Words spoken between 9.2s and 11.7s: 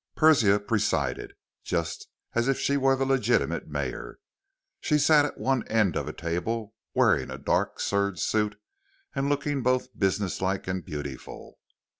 looking both businesslike and beautiful.